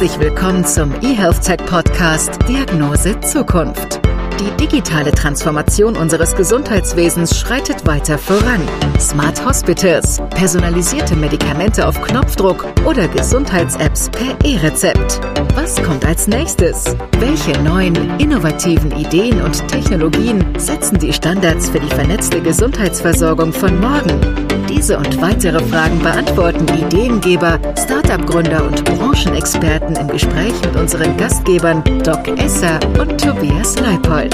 [0.00, 3.97] Herzlich willkommen zum eHealth Tech Podcast Diagnose Zukunft.
[4.40, 8.60] Die digitale Transformation unseres Gesundheitswesens schreitet weiter voran.
[9.00, 15.20] Smart Hospitals, personalisierte Medikamente auf Knopfdruck oder Gesundheits-Apps per E-Rezept.
[15.56, 16.96] Was kommt als nächstes?
[17.18, 24.48] Welche neuen, innovativen Ideen und Technologien setzen die Standards für die vernetzte Gesundheitsversorgung von morgen?
[24.68, 32.28] Diese und weitere Fragen beantworten Ideengeber, Startup-Gründer und Branchenexperten im Gespräch mit unseren Gastgebern Doc
[32.38, 34.27] Esser und Tobias Leipold.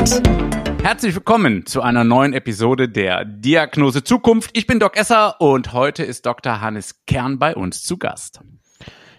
[0.82, 4.50] Herzlich willkommen zu einer neuen Episode der Diagnose Zukunft.
[4.52, 6.60] Ich bin Doc Esser und heute ist Dr.
[6.60, 8.40] Hannes Kern bei uns zu Gast.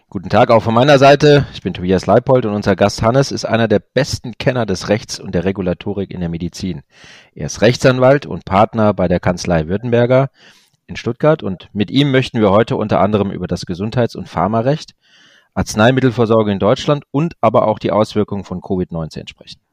[0.07, 1.45] Guten Tag auch von meiner Seite.
[1.53, 5.19] Ich bin Tobias Leipold und unser Gast Hannes ist einer der besten Kenner des Rechts
[5.19, 6.83] und der Regulatorik in der Medizin.
[7.33, 10.29] Er ist Rechtsanwalt und Partner bei der Kanzlei Württemberger
[10.87, 14.93] in Stuttgart und mit ihm möchten wir heute unter anderem über das Gesundheits- und Pharmarecht,
[15.55, 19.64] Arzneimittelversorgung in Deutschland und aber auch die Auswirkungen von Covid-19 sprechen.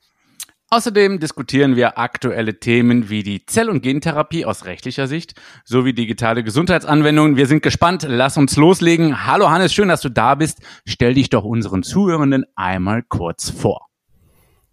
[0.73, 5.34] Außerdem diskutieren wir aktuelle Themen wie die Zell- und Gentherapie aus rechtlicher Sicht
[5.67, 7.37] sowie digitale Gesundheitsanwendungen.
[7.37, 8.06] Wir sind gespannt.
[8.09, 9.27] Lass uns loslegen.
[9.27, 10.62] Hallo Hannes, schön, dass du da bist.
[10.87, 13.89] Stell dich doch unseren Zuhörenden einmal kurz vor.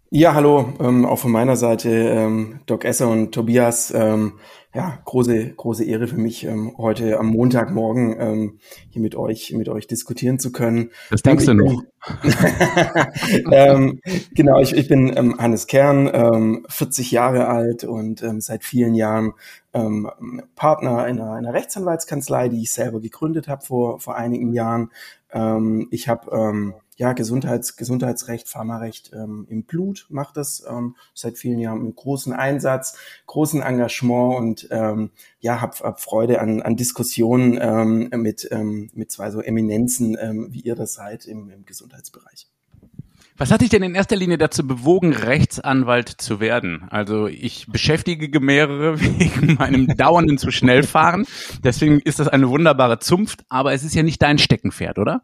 [0.08, 3.92] Ja, hallo, ähm, auch von meiner Seite, ähm, Doc Esser und Tobias.
[3.94, 4.38] Ähm,
[4.72, 8.58] ja, große, große Ehre für mich, ähm, heute am Montagmorgen ähm,
[8.90, 10.90] hier mit euch, mit euch diskutieren zu können.
[11.10, 11.82] Das denkst du noch?
[13.50, 14.00] ähm,
[14.32, 18.94] genau, ich, ich bin ähm, Hannes Kern, ähm, 40 Jahre alt und ähm, seit vielen
[18.94, 19.32] Jahren
[19.74, 20.08] ähm,
[20.54, 24.90] Partner einer, einer Rechtsanwaltskanzlei, die ich selber gegründet habe vor, vor einigen Jahren.
[25.32, 31.38] Ähm, ich habe ähm, ja, Gesundheits, Gesundheitsrecht, Pharmarecht ähm, im Blut, macht das ähm, seit
[31.38, 36.76] vielen Jahren mit großen Einsatz, großen Engagement und ähm, ja, hab, hab Freude an, an
[36.76, 41.64] Diskussionen ähm, mit, ähm, mit zwei so Eminenzen, ähm, wie ihr das seid im, im
[41.64, 42.48] Gesundheitsbereich.
[43.38, 46.86] Was hat dich denn in erster Linie dazu bewogen, Rechtsanwalt zu werden?
[46.90, 51.24] Also ich beschäftige mehrere wegen meinem dauernden zu schnell fahren.
[51.64, 55.22] Deswegen ist das eine wunderbare Zunft, aber es ist ja nicht dein Steckenpferd, oder?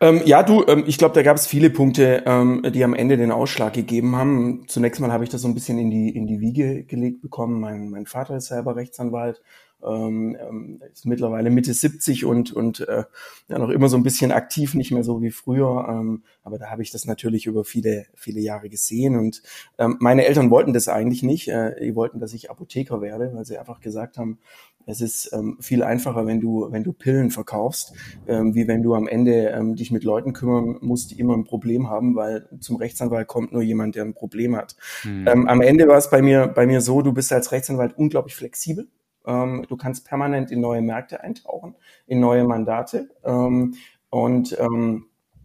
[0.00, 3.16] Ähm, ja, du, ähm, ich glaube, da gab es viele Punkte, ähm, die am Ende
[3.16, 4.64] den Ausschlag gegeben haben.
[4.68, 7.60] Zunächst mal habe ich das so ein bisschen in die, in die Wiege gelegt bekommen.
[7.60, 9.42] Mein, mein Vater ist selber Rechtsanwalt,
[9.82, 13.04] ähm, ähm ist mittlerweile Mitte 70 und, und äh,
[13.48, 15.86] ja, noch immer so ein bisschen aktiv, nicht mehr so wie früher.
[15.88, 19.16] Ähm, aber da habe ich das natürlich über viele, viele Jahre gesehen.
[19.16, 19.42] Und
[19.76, 21.48] meine Eltern wollten das eigentlich nicht.
[21.48, 24.38] Äh, die wollten, dass ich Apotheker werde, weil sie einfach gesagt haben,
[24.88, 27.92] es ist ähm, viel einfacher, wenn du, wenn du Pillen verkaufst,
[28.26, 31.44] ähm, wie wenn du am Ende ähm, dich mit Leuten kümmern musst, die immer ein
[31.44, 34.76] Problem haben, weil zum Rechtsanwalt kommt nur jemand, der ein Problem hat.
[35.04, 35.28] Mhm.
[35.28, 38.88] Am Ende war es bei mir, bei mir so, du bist als Rechtsanwalt unglaublich flexibel.
[39.26, 41.74] Ähm, du kannst permanent in neue Märkte eintauchen,
[42.06, 43.10] in neue Mandate.
[43.24, 43.74] Ähm,
[44.08, 44.56] und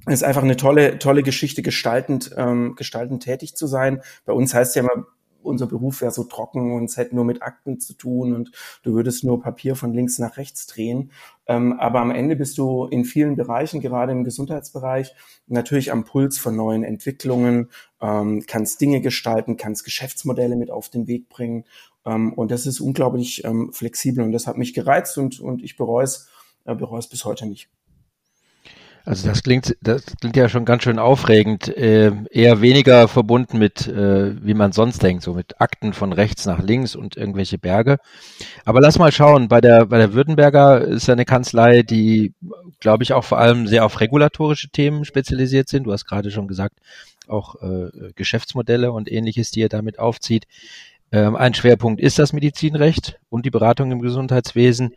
[0.05, 2.33] es ist einfach eine tolle, tolle Geschichte, gestaltend,
[2.77, 4.01] gestaltend tätig zu sein.
[4.25, 5.05] Bei uns heißt ja immer,
[5.43, 8.51] unser Beruf wäre so trocken und es hätte nur mit Akten zu tun und
[8.83, 11.11] du würdest nur Papier von links nach rechts drehen.
[11.45, 15.13] Ähm, aber am Ende bist du in vielen Bereichen, gerade im Gesundheitsbereich,
[15.47, 17.69] natürlich am Puls von neuen Entwicklungen,
[18.01, 21.65] ähm, kannst Dinge gestalten, kannst Geschäftsmodelle mit auf den Weg bringen.
[22.05, 25.75] Ähm, und das ist unglaublich ähm, flexibel und das hat mich gereizt und, und ich
[25.75, 26.29] bereue es,
[26.65, 27.69] äh, bereue es bis heute nicht.
[29.05, 33.85] Also das klingt, das klingt ja schon ganz schön aufregend, äh, eher weniger verbunden mit,
[33.85, 37.97] äh, wie man sonst denkt, so mit Akten von rechts nach links und irgendwelche Berge.
[38.63, 42.33] Aber lass mal schauen, bei der, bei der Württemberger ist ja eine Kanzlei, die,
[42.79, 45.83] glaube ich, auch vor allem sehr auf regulatorische Themen spezialisiert sind.
[45.83, 46.77] Du hast gerade schon gesagt,
[47.27, 50.45] auch äh, Geschäftsmodelle und ähnliches, die ihr damit aufzieht.
[51.11, 54.95] Ähm, ein Schwerpunkt ist das Medizinrecht und die Beratung im Gesundheitswesen.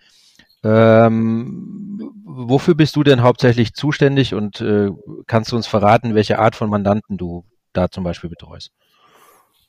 [0.66, 4.90] Ähm, wofür bist du denn hauptsächlich zuständig und äh,
[5.26, 8.72] kannst du uns verraten, welche Art von Mandanten du da zum Beispiel betreust?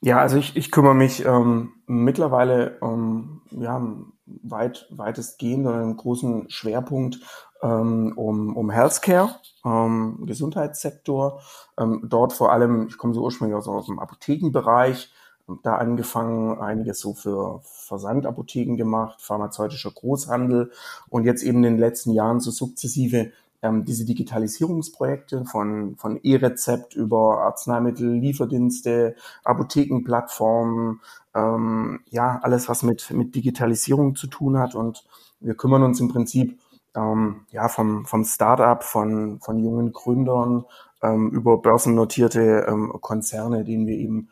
[0.01, 3.81] Ja, also ich, ich kümmere mich ähm, mittlerweile ähm, ja,
[4.25, 7.19] weit, weitestgehend oder einen großen Schwerpunkt
[7.61, 9.35] ähm, um, um Healthcare,
[9.65, 11.41] ähm, Gesundheitssektor.
[11.79, 15.11] Ähm, dort vor allem, ich komme so ursprünglich aus, aus dem Apothekenbereich,
[15.63, 20.71] da angefangen, einiges so für Versandapotheken gemacht, pharmazeutischer Großhandel
[21.09, 26.95] und jetzt eben in den letzten Jahren so sukzessive ähm, diese Digitalisierungsprojekte von, von E-Rezept
[26.95, 31.01] über Arzneimittel, Lieferdienste, Apothekenplattformen,
[31.33, 34.75] ähm, ja, alles, was mit, mit Digitalisierung zu tun hat.
[34.75, 35.05] Und
[35.39, 36.59] wir kümmern uns im Prinzip
[36.95, 40.65] ähm, ja, vom, vom Start-up, von, von jungen Gründern
[41.01, 44.29] ähm, über börsennotierte ähm, Konzerne, denen wir eben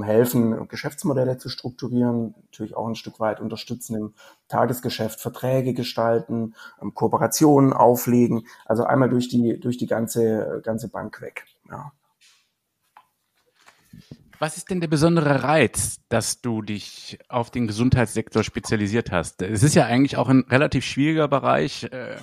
[0.00, 4.14] helfen, Geschäftsmodelle zu strukturieren, natürlich auch ein Stück weit unterstützen im
[4.46, 11.20] Tagesgeschäft, Verträge gestalten, ähm, Kooperationen auflegen, also einmal durch die, durch die ganze, ganze Bank
[11.20, 11.44] weg.
[11.68, 11.92] Ja.
[14.38, 19.40] Was ist denn der besondere Reiz, dass du dich auf den Gesundheitssektor spezialisiert hast?
[19.42, 21.84] Es ist ja eigentlich auch ein relativ schwieriger Bereich.
[21.84, 22.16] Äh,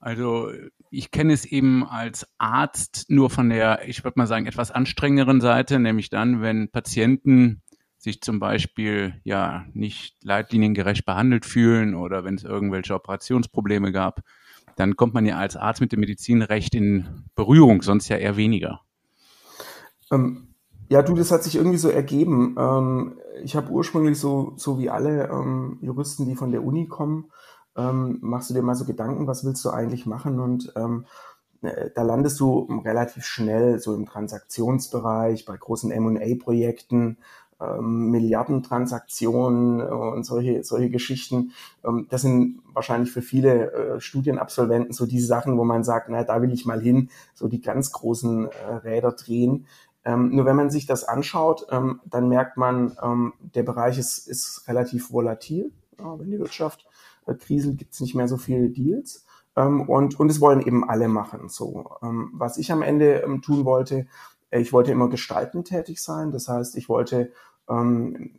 [0.00, 0.50] also
[0.92, 5.40] ich kenne es eben als Arzt nur von der, ich würde mal sagen, etwas anstrengenderen
[5.40, 7.62] Seite, nämlich dann, wenn Patienten
[7.96, 14.20] sich zum Beispiel ja nicht leitliniengerecht behandelt fühlen oder wenn es irgendwelche Operationsprobleme gab,
[14.76, 18.80] dann kommt man ja als Arzt mit dem Medizinrecht in Berührung, sonst ja eher weniger.
[20.10, 20.48] Ähm,
[20.90, 22.54] ja, du, das hat sich irgendwie so ergeben.
[22.58, 27.30] Ähm, ich habe ursprünglich so, so wie alle ähm, Juristen, die von der Uni kommen,
[27.76, 30.40] ähm, machst du dir mal so Gedanken, was willst du eigentlich machen?
[30.40, 31.06] Und ähm,
[31.62, 37.18] äh, da landest du relativ schnell so im Transaktionsbereich, bei großen M&A-Projekten,
[37.60, 41.52] ähm, Milliardentransaktionen äh, und solche, solche Geschichten.
[41.84, 46.24] Ähm, das sind wahrscheinlich für viele äh, Studienabsolventen so diese Sachen, wo man sagt, na,
[46.24, 49.66] da will ich mal hin, so die ganz großen äh, Räder drehen.
[50.04, 54.26] Ähm, nur wenn man sich das anschaut, ähm, dann merkt man, ähm, der Bereich ist,
[54.26, 55.70] ist relativ volatil.
[55.98, 56.86] Ja, wenn die Wirtschaft
[57.38, 59.24] kriselt, gibt es nicht mehr so viele Deals.
[59.56, 61.48] Ähm, und, und es wollen eben alle machen.
[61.48, 64.06] So, ähm, was ich am Ende ähm, tun wollte,
[64.50, 66.30] äh, ich wollte immer gestaltend tätig sein.
[66.32, 67.32] Das heißt, ich wollte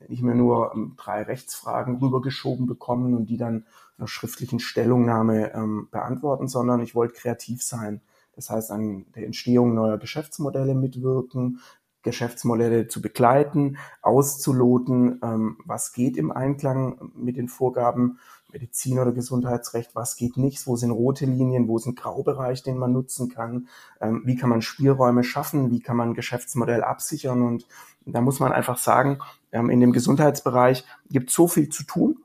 [0.10, 3.66] nicht mehr nur drei Rechtsfragen rübergeschoben bekommen und die dann
[3.98, 8.02] einer schriftlichen Stellungnahme beantworten, sondern ich wollte kreativ sein.
[8.36, 11.62] Das heißt, an der Entstehung neuer Geschäftsmodelle mitwirken,
[12.04, 18.20] Geschäftsmodelle zu begleiten, auszuloten, ähm, was geht im Einklang mit den Vorgaben
[18.54, 22.78] Medizin- oder Gesundheitsrecht, was geht nicht, wo sind rote Linien, wo ist ein Graubereich, den
[22.78, 23.68] man nutzen kann,
[24.00, 27.42] ähm, wie kann man Spielräume schaffen, wie kann man ein Geschäftsmodell absichern?
[27.42, 27.68] Und
[28.06, 29.20] da muss man einfach sagen,
[29.52, 32.20] ähm, in dem Gesundheitsbereich gibt es so viel zu tun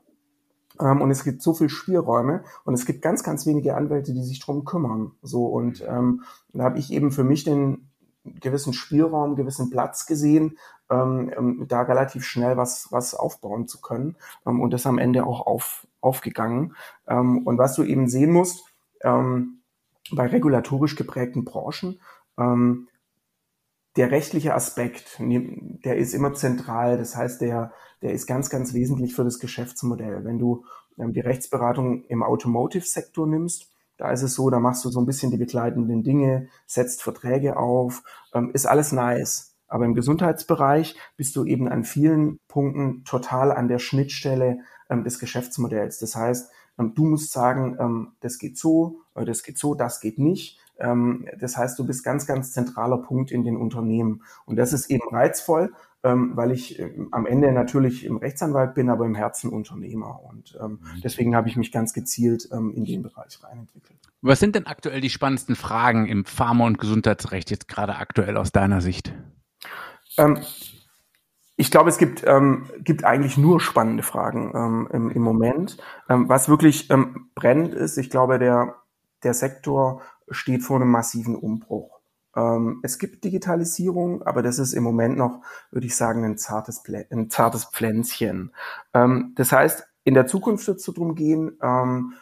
[0.79, 4.23] ähm, und es gibt so viel Spielräume und es gibt ganz, ganz wenige Anwälte, die
[4.23, 5.11] sich drum kümmern.
[5.21, 6.23] So und ähm,
[6.53, 7.89] da habe ich eben für mich den
[8.23, 10.57] gewissen Spielraum, gewissen Platz gesehen,
[10.89, 14.15] ähm, da relativ schnell was, was aufbauen zu können
[14.45, 16.75] ähm, und das am Ende auch auf, aufgegangen.
[17.07, 18.63] Ähm, und was du eben sehen musst,
[19.03, 19.61] ähm,
[20.11, 21.99] bei regulatorisch geprägten Branchen,
[22.37, 22.87] ähm,
[23.95, 26.97] der rechtliche Aspekt, der ist immer zentral.
[26.97, 30.23] Das heißt, der, der ist ganz, ganz wesentlich für das Geschäftsmodell.
[30.23, 30.65] Wenn du
[30.97, 35.05] ähm, die Rechtsberatung im Automotive-Sektor nimmst, da ist es so, da machst du so ein
[35.05, 38.03] bisschen die begleitenden Dinge, setzt Verträge auf,
[38.33, 39.57] ähm, ist alles nice.
[39.67, 44.59] Aber im Gesundheitsbereich bist du eben an vielen Punkten total an der Schnittstelle
[44.89, 45.99] ähm, des Geschäftsmodells.
[45.99, 49.99] Das heißt, ähm, du musst sagen, ähm, das geht so, äh, das geht so, das
[49.99, 50.59] geht nicht.
[50.79, 54.23] Ähm, das heißt, du bist ganz, ganz zentraler Punkt in den Unternehmen.
[54.45, 58.89] Und das ist eben reizvoll, ähm, weil ich ähm, am Ende natürlich im Rechtsanwalt bin,
[58.89, 60.21] aber im Herzen Unternehmer.
[60.23, 60.79] Und mhm.
[61.03, 63.99] deswegen habe ich mich ganz gezielt in den Bereich reinentwickelt.
[64.21, 68.51] Was sind denn aktuell die spannendsten Fragen im Pharma- und Gesundheitsrecht jetzt gerade aktuell aus
[68.51, 69.13] deiner Sicht?
[71.59, 75.75] Ich glaube, es gibt, ähm, gibt eigentlich nur spannende Fragen ähm, im, im Moment.
[76.07, 78.75] Ähm, was wirklich ähm, brennend ist, ich glaube, der,
[79.23, 81.99] der Sektor steht vor einem massiven Umbruch.
[82.33, 86.81] Ähm, es gibt Digitalisierung, aber das ist im Moment noch, würde ich sagen, ein zartes,
[86.81, 88.53] Plä ein zartes Pflänzchen.
[88.93, 92.13] Ähm, das heißt, in der Zukunft wird es darum gehen, ähm,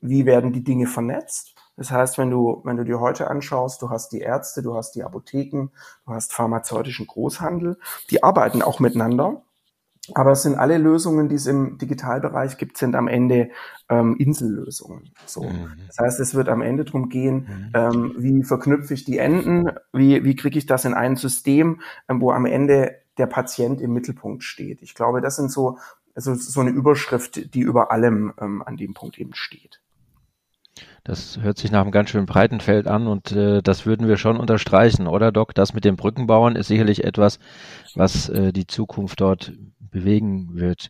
[0.00, 1.54] wie werden die Dinge vernetzt.
[1.76, 4.92] Das heißt, wenn du, wenn du dir heute anschaust, du hast die Ärzte, du hast
[4.92, 5.68] die Apotheken,
[6.06, 7.78] du hast pharmazeutischen Großhandel,
[8.10, 9.42] die arbeiten auch miteinander.
[10.14, 13.50] Aber es sind alle Lösungen, die es im Digitalbereich gibt, sind am Ende
[13.88, 15.10] ähm, Insellösungen.
[15.26, 15.42] So.
[15.42, 15.72] Mhm.
[15.88, 17.70] Das heißt, es wird am Ende darum gehen, mhm.
[17.74, 22.20] ähm, wie verknüpfe ich die Enden, wie, wie kriege ich das in ein System, ähm,
[22.20, 24.82] wo am Ende der Patient im Mittelpunkt steht.
[24.82, 25.78] Ich glaube, das sind so,
[26.14, 29.80] also so eine Überschrift, die über allem ähm, an dem Punkt eben steht.
[31.04, 34.16] Das hört sich nach einem ganz schön breiten Feld an und äh, das würden wir
[34.16, 35.54] schon unterstreichen, oder Doc?
[35.54, 37.38] Das mit dem Brückenbauern ist sicherlich etwas,
[37.94, 40.88] was äh, die Zukunft dort bewegen wird.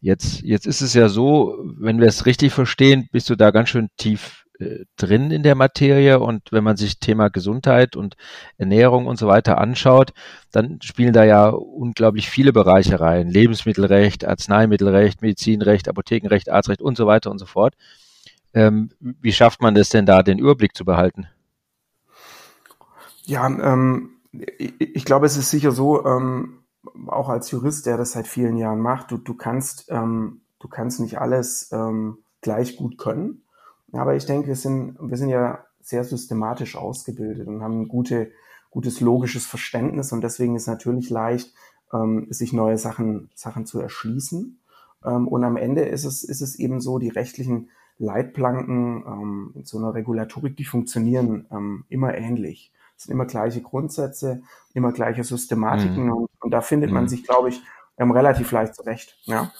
[0.00, 3.68] Jetzt, jetzt ist es ja so, wenn wir es richtig verstehen, bist du da ganz
[3.68, 8.16] schön tief äh, drin in der Materie und wenn man sich Thema Gesundheit und
[8.56, 10.12] Ernährung und so weiter anschaut,
[10.50, 13.28] dann spielen da ja unglaublich viele Bereiche rein.
[13.28, 17.74] Lebensmittelrecht, Arzneimittelrecht, Medizinrecht, Apothekenrecht, Arztrecht und so weiter und so fort.
[18.56, 21.26] Ähm, wie schafft man es denn da, den Überblick zu behalten?
[23.24, 26.60] Ja, ähm, ich, ich, glaube, es ist sicher so, ähm,
[27.06, 31.00] auch als Jurist, der das seit vielen Jahren macht, du, du kannst, ähm, du kannst
[31.00, 33.42] nicht alles ähm, gleich gut können.
[33.92, 38.32] Aber ich denke, wir sind, wir sind ja sehr systematisch ausgebildet und haben ein gute,
[38.70, 41.52] gutes logisches Verständnis und deswegen ist natürlich leicht,
[41.92, 44.60] ähm, sich neue Sachen, Sachen zu erschließen.
[45.02, 49.78] Und am Ende ist es, ist es eben so, die rechtlichen Leitplanken ähm, in so
[49.78, 52.72] einer Regulatorik, die funktionieren ähm, immer ähnlich.
[52.96, 54.42] Es sind immer gleiche Grundsätze,
[54.74, 56.12] immer gleiche Systematiken mhm.
[56.12, 56.94] und, und, da findet mhm.
[56.94, 57.60] man sich, glaube ich,
[57.98, 59.16] ähm, relativ leicht zurecht.
[59.24, 59.52] Ja.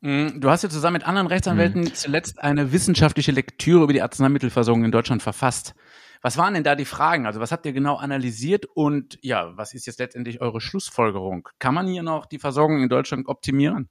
[0.00, 1.94] Mhm, du hast ja zusammen mit anderen Rechtsanwälten mhm.
[1.94, 5.74] zuletzt eine wissenschaftliche Lektüre über die Arzneimittelversorgung in Deutschland verfasst.
[6.22, 7.26] Was waren denn da die Fragen?
[7.26, 11.48] Also was habt ihr genau analysiert und ja, was ist jetzt letztendlich eure Schlussfolgerung?
[11.58, 13.88] Kann man hier noch die Versorgung in Deutschland optimieren?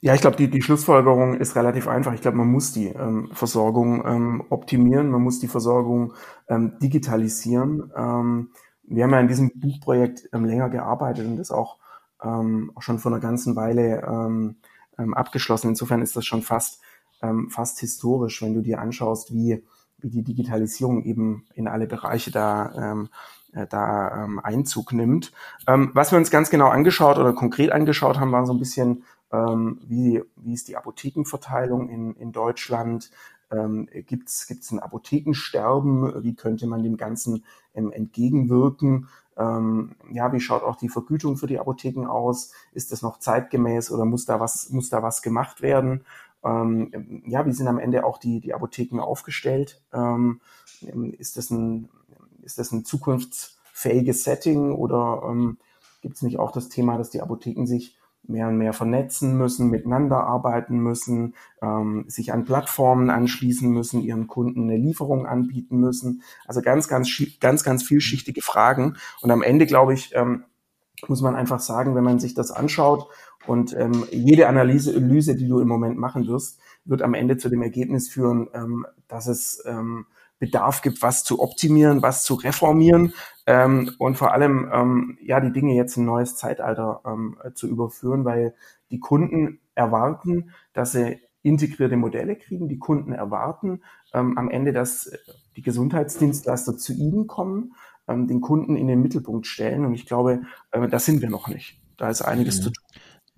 [0.00, 2.12] Ja, ich glaube, die, die Schlussfolgerung ist relativ einfach.
[2.12, 6.14] Ich glaube, man muss die ähm, Versorgung ähm, optimieren, man muss die Versorgung
[6.48, 7.90] ähm, digitalisieren.
[7.96, 8.50] Ähm,
[8.84, 11.78] wir haben ja in diesem Buchprojekt ähm, länger gearbeitet und das auch,
[12.22, 14.56] ähm, auch schon vor einer ganzen Weile ähm,
[14.98, 15.70] ähm, abgeschlossen.
[15.70, 16.80] Insofern ist das schon fast,
[17.20, 19.64] ähm, fast historisch, wenn du dir anschaust, wie,
[19.98, 23.08] wie die Digitalisierung eben in alle Bereiche da, ähm,
[23.52, 25.32] äh, da ähm, Einzug nimmt.
[25.66, 29.02] Ähm, was wir uns ganz genau angeschaut oder konkret angeschaut haben, war so ein bisschen,
[29.32, 33.10] ähm, wie, wie ist die Apothekenverteilung in, in Deutschland,
[33.50, 36.22] ähm, Gibt es ein Apothekensterben?
[36.22, 37.44] Wie könnte man dem Ganzen
[37.74, 39.08] ähm, entgegenwirken?
[39.36, 42.52] Ähm, ja, wie schaut auch die Vergütung für die Apotheken aus?
[42.72, 46.04] Ist das noch zeitgemäß oder muss da was, muss da was gemacht werden?
[46.44, 49.80] Ähm, ja, wie sind am Ende auch die, die Apotheken aufgestellt?
[49.92, 50.40] Ähm,
[51.18, 51.88] ist, das ein,
[52.42, 55.58] ist das ein zukunftsfähiges Setting oder ähm,
[56.02, 57.97] gibt es nicht auch das Thema, dass die Apotheken sich
[58.28, 64.26] mehr und mehr vernetzen müssen, miteinander arbeiten müssen, ähm, sich an Plattformen anschließen müssen, ihren
[64.26, 66.22] Kunden eine Lieferung anbieten müssen.
[66.46, 68.96] Also ganz, ganz, ganz, ganz vielschichtige Fragen.
[69.22, 70.44] Und am Ende, glaube ich, ähm,
[71.06, 73.06] muss man einfach sagen, wenn man sich das anschaut
[73.46, 77.48] und ähm, jede Analyse, Analyse, die du im Moment machen wirst, wird am Ende zu
[77.48, 80.06] dem Ergebnis führen, ähm, dass es ähm,
[80.38, 83.12] Bedarf gibt, was zu optimieren, was zu reformieren
[83.46, 87.66] ähm, und vor allem ähm, ja die Dinge jetzt in ein neues Zeitalter ähm, zu
[87.66, 88.54] überführen, weil
[88.90, 92.68] die Kunden erwarten, dass sie integrierte Modelle kriegen.
[92.68, 95.10] Die Kunden erwarten ähm, am Ende, dass
[95.56, 97.74] die Gesundheitsdienstleister zu ihnen kommen,
[98.06, 99.84] ähm, den Kunden in den Mittelpunkt stellen.
[99.84, 101.80] Und ich glaube, äh, das sind wir noch nicht.
[101.96, 102.62] Da ist einiges mhm.
[102.62, 102.84] zu tun.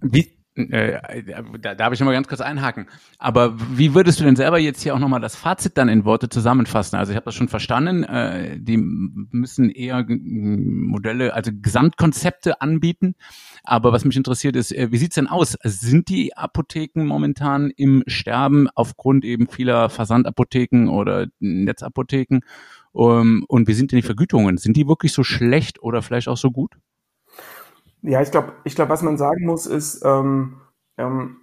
[0.00, 1.23] Wie, äh,
[1.61, 2.87] da darf ich noch mal ganz kurz einhaken.
[3.19, 6.28] Aber wie würdest du denn selber jetzt hier auch nochmal das Fazit dann in Worte
[6.28, 6.97] zusammenfassen?
[6.97, 13.14] Also ich habe das schon verstanden, äh, die müssen eher Modelle, also Gesamtkonzepte anbieten.
[13.62, 15.57] Aber was mich interessiert ist, äh, wie sieht's denn aus?
[15.62, 22.40] Sind die Apotheken momentan im Sterben aufgrund eben vieler Versandapotheken oder Netzapotheken?
[22.92, 24.57] Um, ähm, und wie sind denn die Vergütungen?
[24.57, 26.75] Sind die wirklich so schlecht oder vielleicht auch so gut?
[28.02, 30.61] Ja, ich glaube, ich glaub, was man sagen muss, ist, ähm,
[30.97, 31.42] ähm,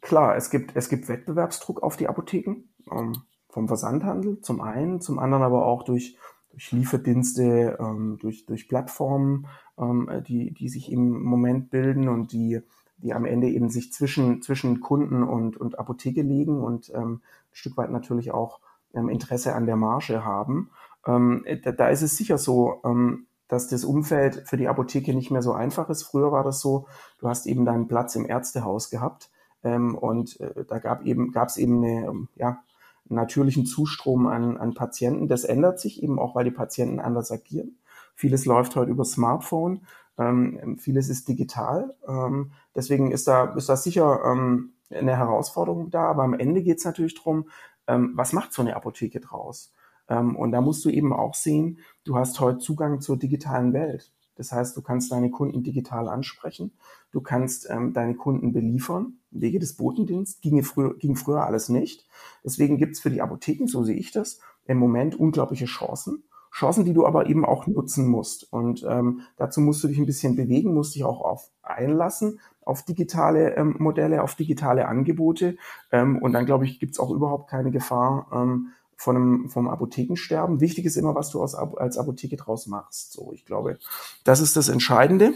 [0.00, 3.12] klar, es gibt, es gibt Wettbewerbsdruck auf die Apotheken, ähm,
[3.48, 6.16] vom Versandhandel zum einen, zum anderen aber auch durch,
[6.50, 9.46] durch Lieferdienste, ähm, durch, durch Plattformen,
[9.78, 12.60] ähm, die, die sich im Moment bilden und die,
[12.96, 17.54] die am Ende eben sich zwischen, zwischen Kunden und, und Apotheke legen und ähm, ein
[17.54, 18.60] Stück weit natürlich auch
[18.94, 20.70] ähm, Interesse an der Marge haben.
[21.06, 25.30] Ähm, da, da ist es sicher so, ähm, dass das Umfeld für die Apotheke nicht
[25.30, 26.04] mehr so einfach ist.
[26.04, 26.86] Früher war das so,
[27.18, 29.30] du hast eben deinen Platz im Ärztehaus gehabt
[29.62, 32.62] ähm, und äh, da gab eben gab es eben eine, ähm, ja,
[33.10, 35.28] einen natürlichen Zustrom an, an Patienten.
[35.28, 37.76] Das ändert sich eben auch, weil die Patienten anders agieren.
[38.14, 39.82] Vieles läuft heute über Smartphone,
[40.16, 41.94] ähm, vieles ist digital.
[42.08, 46.78] Ähm, deswegen ist da, ist da sicher ähm, eine Herausforderung da, aber am Ende geht
[46.78, 47.50] es natürlich darum,
[47.86, 49.74] ähm, was macht so eine Apotheke draus?
[50.12, 54.12] Ähm, und da musst du eben auch sehen, du hast heute Zugang zur digitalen Welt.
[54.36, 56.72] Das heißt, du kannst deine Kunden digital ansprechen,
[57.12, 59.14] du kannst ähm, deine Kunden beliefern.
[59.30, 62.06] Wege des Botendienstes ginge früher, ging früher alles nicht.
[62.44, 66.24] Deswegen gibt es für die Apotheken, so sehe ich das, im Moment unglaubliche Chancen.
[66.50, 68.52] Chancen, die du aber eben auch nutzen musst.
[68.52, 72.82] Und ähm, dazu musst du dich ein bisschen bewegen, musst dich auch auf einlassen, auf
[72.82, 75.56] digitale ähm, Modelle, auf digitale Angebote.
[75.90, 78.68] Ähm, und dann, glaube ich, gibt es auch überhaupt keine Gefahr, ähm,
[79.02, 80.60] von einem, vom Apothekensterben.
[80.60, 83.12] Wichtig ist immer, was du aus, als Apotheke draus machst.
[83.12, 83.78] So, ich glaube,
[84.22, 85.34] das ist das Entscheidende.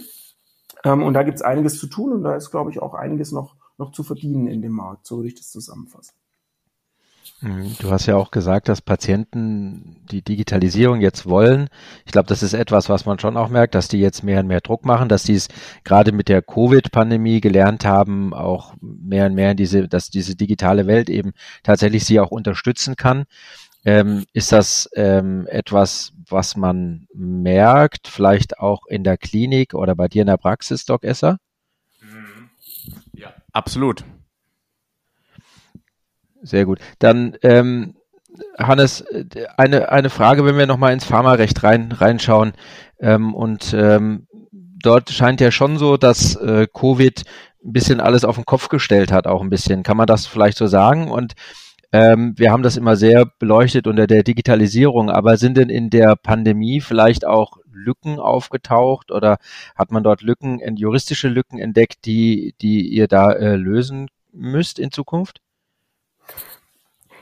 [0.85, 3.33] Ähm, und da gibt es einiges zu tun und da ist, glaube ich, auch einiges
[3.33, 5.07] noch, noch zu verdienen in dem Markt.
[5.07, 6.15] So würde ich das zusammenfassen.
[7.41, 7.77] Mhm.
[7.81, 11.69] Du hast ja auch gesagt, dass Patienten die Digitalisierung jetzt wollen.
[12.07, 14.47] Ich glaube, das ist etwas, was man schon auch merkt, dass die jetzt mehr und
[14.47, 15.49] mehr Druck machen, dass die es
[15.85, 20.87] gerade mit der Covid-Pandemie gelernt haben, auch mehr und mehr in diese, dass diese digitale
[20.87, 23.25] Welt eben tatsächlich sie auch unterstützen kann.
[23.85, 30.09] Ähm, ist das ähm, etwas, was man merkt, vielleicht auch in der Klinik oder bei
[30.09, 31.39] dir in der Praxis, Doc Esser?
[32.01, 32.51] Mhm.
[33.13, 34.05] Ja, absolut.
[36.47, 36.79] Sehr gut.
[36.99, 37.95] Dann, ähm,
[38.59, 39.05] Hannes,
[39.57, 42.53] eine, eine Frage, wenn wir nochmal ins Pharmarecht rein, reinschauen
[43.01, 47.25] ähm, und ähm, dort scheint ja schon so, dass äh, Covid
[47.65, 49.83] ein bisschen alles auf den Kopf gestellt hat, auch ein bisschen.
[49.83, 51.11] Kann man das vielleicht so sagen?
[51.11, 51.35] Und
[51.93, 56.15] ähm, wir haben das immer sehr beleuchtet unter der Digitalisierung, aber sind denn in der
[56.17, 59.39] Pandemie vielleicht auch Lücken aufgetaucht oder
[59.75, 64.91] hat man dort Lücken, juristische Lücken entdeckt, die, die ihr da äh, lösen müsst in
[64.91, 65.41] Zukunft?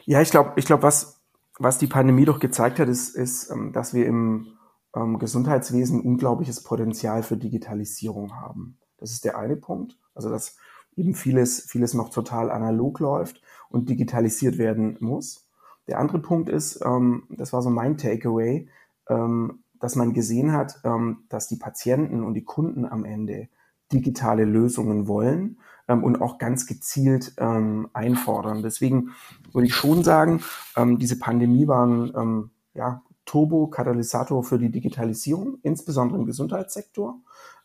[0.04, 1.20] Ja, ich glaube, ich glaube, was,
[1.58, 4.58] was die Pandemie doch gezeigt hat, ist, ist ähm, dass wir im
[4.94, 8.78] ähm, Gesundheitswesen unglaubliches Potenzial für Digitalisierung haben.
[8.99, 9.99] Das ist der eine Punkt.
[10.14, 10.56] Also, dass
[10.96, 15.49] eben vieles, vieles noch total analog läuft und digitalisiert werden muss.
[15.87, 18.68] Der andere Punkt ist, ähm, das war so mein Takeaway,
[19.08, 23.49] ähm, dass man gesehen hat, ähm, dass die Patienten und die Kunden am Ende
[23.92, 28.62] digitale Lösungen wollen und auch ganz gezielt ähm, einfordern.
[28.62, 29.10] Deswegen
[29.52, 30.42] würde ich schon sagen,
[30.76, 37.20] ähm, diese Pandemie war ein ähm, ja, Turbo-Katalysator für die Digitalisierung, insbesondere im Gesundheitssektor.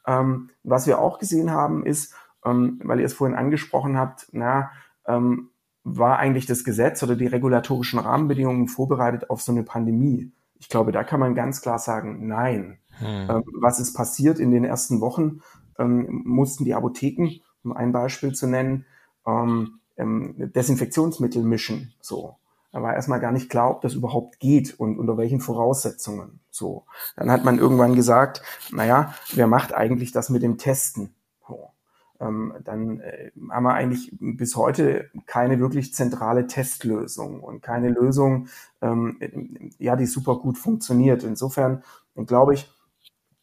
[0.06, 2.14] Ähm, was wir auch gesehen haben, ist,
[2.46, 4.72] ähm, weil ihr es vorhin angesprochen habt, na,
[5.06, 5.50] ähm,
[5.84, 10.32] war eigentlich das Gesetz oder die regulatorischen Rahmenbedingungen vorbereitet auf so eine Pandemie?
[10.56, 12.80] Ich glaube, da kann man ganz klar sagen, nein.
[13.00, 13.30] Hm.
[13.30, 15.42] Ähm, was ist passiert in den ersten Wochen?
[15.78, 18.86] Ähm, mussten die Apotheken, um ein Beispiel zu nennen,
[19.26, 21.94] ähm, ähm, Desinfektionsmittel mischen.
[22.02, 22.36] So.
[22.72, 26.40] Da war erstmal gar nicht klar, ob das überhaupt geht und unter welchen Voraussetzungen.
[26.52, 26.86] So.
[27.16, 31.14] Dann hat man irgendwann gesagt, naja, wer macht eigentlich das mit dem Testen?
[31.48, 31.72] So.
[32.20, 38.48] Ähm, dann äh, haben wir eigentlich bis heute keine wirklich zentrale Testlösung und keine Lösung,
[38.82, 41.24] ähm, ja, die super gut funktioniert.
[41.24, 41.84] Insofern
[42.26, 42.72] glaube ich,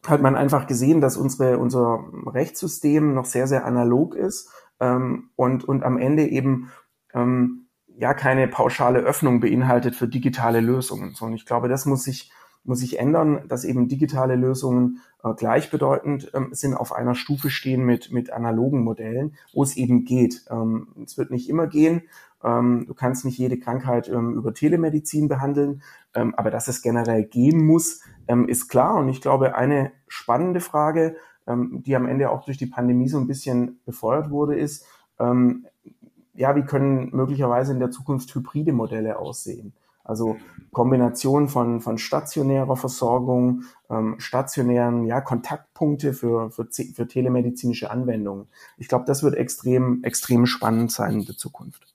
[0.09, 4.49] hat man einfach gesehen, dass unsere, unser Rechtssystem noch sehr, sehr analog ist
[4.79, 6.71] ähm, und, und am Ende eben
[7.13, 11.13] ähm, ja keine pauschale Öffnung beinhaltet für digitale Lösungen.
[11.15, 12.31] So, und ich glaube, das muss sich
[12.67, 17.85] muss sich ändern, dass eben digitale Lösungen äh, gleichbedeutend ähm, sind, auf einer Stufe stehen
[17.85, 20.45] mit, mit analogen Modellen, wo es eben geht.
[20.49, 22.01] Ähm, es wird nicht immer gehen.
[22.43, 25.81] Ähm, du kannst nicht jede Krankheit ähm, über Telemedizin behandeln,
[26.13, 28.95] ähm, aber dass es generell gehen muss, ähm, ist klar.
[28.95, 31.15] Und ich glaube, eine spannende Frage,
[31.49, 34.85] die am Ende auch durch die Pandemie so ein bisschen befeuert wurde, ist,
[35.17, 39.71] ja, wie können möglicherweise in der Zukunft hybride Modelle aussehen?
[40.07, 40.37] Also
[40.71, 48.47] Kombination von, von stationärer Versorgung, ähm, stationären ja, Kontaktpunkte für, für, für telemedizinische Anwendungen.
[48.77, 51.93] Ich glaube, das wird extrem, extrem spannend sein in der Zukunft.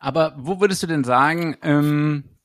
[0.00, 2.37] Aber wo würdest du denn sagen, ähm, äh,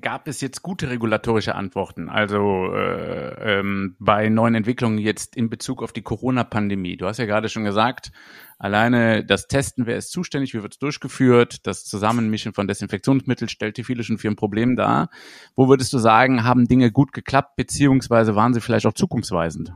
[0.00, 2.08] gab es jetzt gute regulatorische Antworten?
[2.08, 6.96] Also äh, ähm, bei neuen Entwicklungen jetzt in Bezug auf die Corona-Pandemie.
[6.96, 8.12] Du hast ja gerade schon gesagt,
[8.58, 13.84] alleine das Testen, wer ist zuständig, wie wird es durchgeführt, das Zusammenmischen von Desinfektionsmitteln stellte
[13.84, 15.10] viele schon für ein Problem dar.
[15.56, 19.72] Wo würdest du sagen, haben Dinge gut geklappt, beziehungsweise waren sie vielleicht auch zukunftsweisend?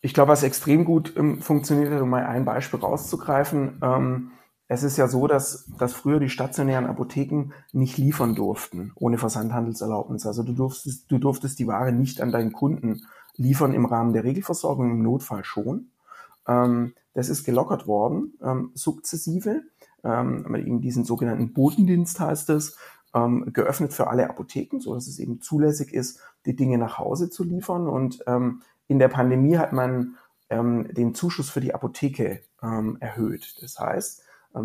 [0.00, 4.30] Ich glaube, was extrem gut ähm, funktioniert um mal ein Beispiel rauszugreifen, ähm,
[4.68, 10.26] es ist ja so, dass, dass früher die stationären Apotheken nicht liefern durften ohne Versandhandelserlaubnis.
[10.26, 13.02] Also du durftest, du durftest die Ware nicht an deinen Kunden
[13.36, 15.90] liefern im Rahmen der Regelversorgung, im Notfall schon.
[16.46, 19.62] Ähm, das ist gelockert worden, ähm, sukzessive.
[20.04, 22.76] Ähm, eben diesen sogenannten Botendienst heißt es,
[23.14, 27.30] ähm, geöffnet für alle Apotheken, so dass es eben zulässig ist, die Dinge nach Hause
[27.30, 27.88] zu liefern.
[27.88, 30.16] Und ähm, in der Pandemie hat man
[30.50, 33.56] ähm, den Zuschuss für die Apotheke ähm, erhöht.
[33.60, 34.21] Das heißt,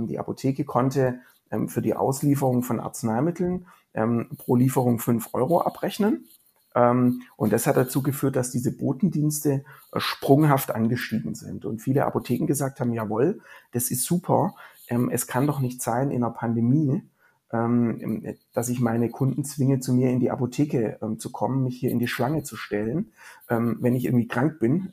[0.07, 1.19] die Apotheke konnte
[1.51, 6.27] ähm, für die Auslieferung von Arzneimitteln ähm, pro Lieferung fünf Euro abrechnen.
[7.37, 11.65] und das hat dazu geführt, dass diese Botendienste äh, sprunghaft angestiegen sind.
[11.65, 14.53] Und viele Apotheken gesagt haben, jawohl, das ist super.
[15.11, 17.01] es kann doch nicht sein in einer Pandemie,
[17.49, 21.99] dass ich meine Kunden zwinge, zu mir in die Apotheke zu kommen, mich hier in
[21.99, 23.13] die Schlange zu stellen,
[23.47, 24.91] wenn ich irgendwie krank bin,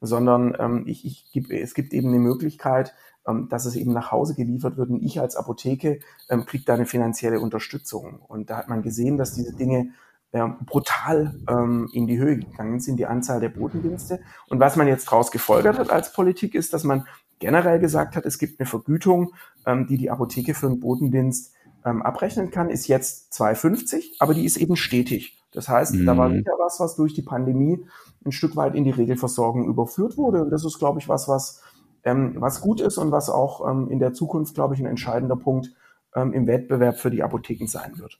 [0.00, 2.94] sondern ich, ich gib, es gibt eben eine Möglichkeit,
[3.28, 6.74] ähm, dass es eben nach Hause geliefert wird und ich als Apotheke ähm, kriege da
[6.74, 8.20] eine finanzielle Unterstützung.
[8.26, 9.90] Und da hat man gesehen, dass diese Dinge
[10.32, 14.20] ähm, brutal ähm, in die Höhe gegangen sind, die Anzahl der Botendienste.
[14.48, 17.06] Und was man jetzt daraus gefolgert hat als Politik, ist, dass man
[17.38, 19.32] generell gesagt hat, es gibt eine Vergütung,
[19.64, 24.44] ähm, die die Apotheke für einen Botendienst ähm, abrechnen kann, ist jetzt 2,50, aber die
[24.44, 25.38] ist eben stetig.
[25.52, 26.06] Das heißt, mhm.
[26.06, 26.38] da war mhm.
[26.38, 27.84] wieder was, was durch die Pandemie
[28.24, 30.42] ein Stück weit in die Regelversorgung überführt wurde.
[30.42, 31.62] Und das ist, glaube ich, was, was
[32.08, 35.36] ähm, was gut ist und was auch ähm, in der Zukunft, glaube ich, ein entscheidender
[35.36, 35.70] Punkt
[36.16, 38.18] ähm, im Wettbewerb für die Apotheken sein wird.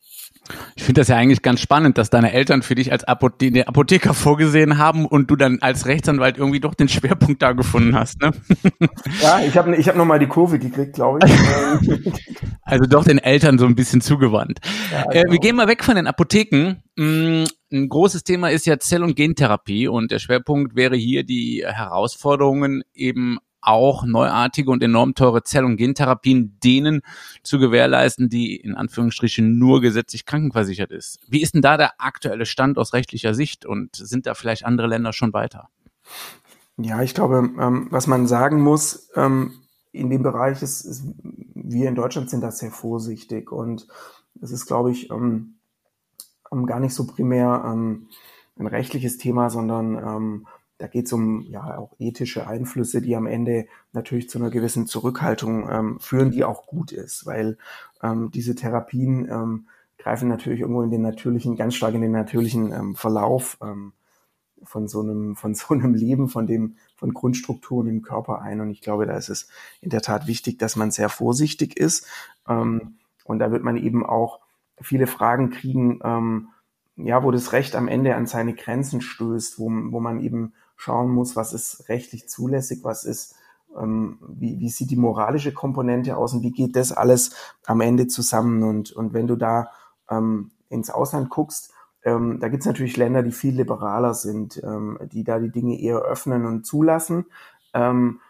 [0.76, 4.14] Ich finde das ja eigentlich ganz spannend, dass deine Eltern für dich als Apothe Apotheker
[4.14, 8.20] vorgesehen haben und du dann als Rechtsanwalt irgendwie doch den Schwerpunkt da gefunden hast.
[8.20, 8.30] Ne?
[9.20, 12.12] Ja, ich habe ich hab nochmal die Kurve gekriegt, glaube ich.
[12.62, 14.60] also doch den Eltern so ein bisschen zugewandt.
[14.92, 15.14] Ja, genau.
[15.14, 16.76] äh, wir gehen mal weg von den Apotheken.
[16.96, 21.64] Hm, Ein großes Thema ist ja Zell- und Gentherapie und der Schwerpunkt wäre hier die
[21.66, 27.02] Herausforderungen eben auch neuartige und enorm teure Zell- und Gentherapien denen
[27.42, 31.20] zu gewährleisten, die in Anführungsstrichen nur gesetzlich krankenversichert ist.
[31.28, 34.86] Wie ist denn da der aktuelle Stand aus rechtlicher Sicht und sind da vielleicht andere
[34.86, 35.68] Länder schon weiter?
[36.78, 39.52] Ja, ich glaube, ähm, was man sagen muss, ähm,
[39.92, 41.02] in dem Bereich ist, ist,
[41.54, 43.86] wir in Deutschland sind da sehr vorsichtig und
[44.40, 45.56] es ist, glaube ich, ähm,
[46.52, 48.08] ähm gar nicht so primär ähm,
[48.58, 50.46] ein rechtliches Thema, sondern ähm,
[50.78, 54.86] da geht es um ja auch ethische Einflüsse, die am Ende natürlich zu einer gewissen
[54.86, 57.58] Zurückhaltung ähm, führen, die auch gut ist, weil
[58.02, 59.66] ähm, diese Therapien ähm,
[59.98, 63.92] greifen natürlich irgendwo in den natürlichen, ganz stark in den natürlichen ähm, Verlauf ähm,
[64.62, 68.60] von so einem, von so einem Leben, von dem, von Grundstrukturen im Körper ein.
[68.60, 69.48] Und ich glaube, da ist es
[69.80, 72.06] in der Tat wichtig, dass man sehr vorsichtig ist.
[72.48, 74.40] Ähm, und da wird man eben auch
[74.80, 76.48] viele Fragen kriegen, ähm,
[76.96, 81.10] ja, wo das Recht am Ende an seine Grenzen stößt, wo, wo man eben schauen
[81.10, 83.34] muss, was ist rechtlich zulässig, was ist,
[83.76, 87.34] ähm, wie, wie sieht die moralische Komponente aus und wie geht das alles
[87.66, 88.62] am Ende zusammen.
[88.62, 89.70] Und, und wenn du da
[90.08, 94.98] ähm, ins Ausland guckst, ähm, da gibt es natürlich Länder, die viel liberaler sind, ähm,
[95.12, 97.26] die da die Dinge eher öffnen und zulassen.
[97.74, 98.20] Ähm,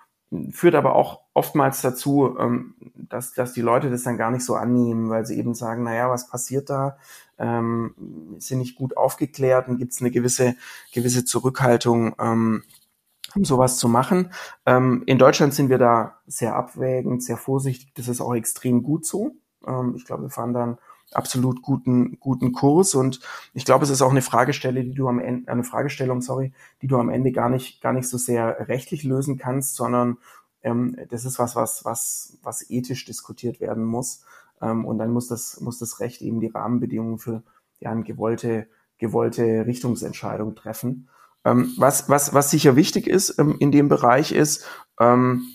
[0.51, 4.55] führt aber auch oftmals dazu, ähm, dass, dass die Leute das dann gar nicht so
[4.57, 6.97] annehmen, weil sie eben sagen, naja, was passiert da?
[7.39, 7.95] Ähm,
[8.39, 10.57] sind nicht gut aufgeklärt und gibt es eine gewisse,
[10.93, 12.65] gewisse Zurückhaltung, ähm,
[13.35, 14.33] um sowas zu machen.
[14.67, 17.93] Ähm, in Deutschland sind wir da sehr abwägend, sehr vorsichtig.
[17.95, 19.37] Das ist auch extrem gut so.
[19.67, 20.79] Ähm, ich glaube, wir fahren dann
[21.13, 22.95] absolut guten, guten Kurs.
[22.95, 23.21] Und
[23.55, 26.87] ich glaube, es ist auch eine Fragestelle, die du am Ende, eine Fragestellung, sorry, die
[26.87, 30.19] du am Ende gar nicht, gar nicht so sehr rechtlich lösen kannst, sondern
[30.63, 34.25] ähm, das ist was, was, was, was ethisch diskutiert werden muss.
[34.61, 37.43] Ähm, und dann muss das, muss das Recht eben die Rahmenbedingungen für
[37.81, 38.69] ja, eine gewollte,
[38.99, 41.09] gewollte Richtungsentscheidung treffen.
[41.45, 44.67] Ähm, was, was, was sicher wichtig ist ähm, in dem Bereich ist,
[44.99, 45.47] ähm,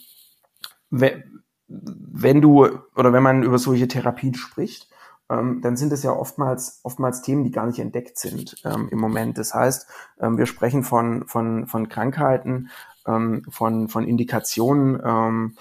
[0.89, 4.89] wenn du oder wenn man über solche Therapien spricht,
[5.29, 8.99] ähm, dann sind es ja oftmals, oftmals Themen, die gar nicht entdeckt sind ähm, im
[8.99, 9.37] Moment.
[9.37, 9.87] Das heißt,
[10.19, 12.69] ähm, wir sprechen von, von, von Krankheiten,
[13.07, 15.55] ähm, von, von Indikationen, ähm,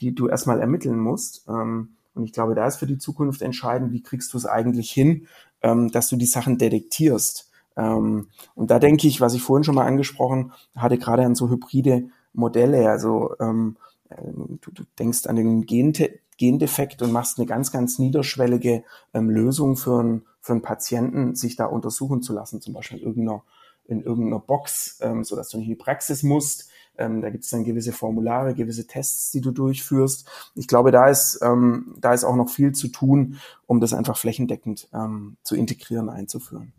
[0.00, 1.46] die du erstmal ermitteln musst.
[1.48, 4.90] Ähm, und ich glaube, da ist für die Zukunft entscheidend, wie kriegst du es eigentlich
[4.90, 5.26] hin,
[5.62, 7.50] ähm, dass du die Sachen detektierst.
[7.76, 11.48] Ähm, und da denke ich, was ich vorhin schon mal angesprochen hatte, gerade an so
[11.48, 13.76] hybride Modelle, also ähm,
[14.08, 19.28] äh, du, du denkst an den Gente Gendefekt und machst eine ganz, ganz niederschwellige ähm,
[19.28, 23.42] Lösung für, ein, für einen Patienten, sich da untersuchen zu lassen, zum Beispiel in irgendeiner,
[23.84, 26.70] in irgendeiner Box, ähm, so dass du nicht in die Praxis musst.
[26.98, 30.28] Ähm, da gibt es dann gewisse Formulare, gewisse Tests, die du durchführst.
[30.54, 34.16] Ich glaube, da ist, ähm, da ist auch noch viel zu tun, um das einfach
[34.16, 36.72] flächendeckend ähm, zu integrieren, einzuführen.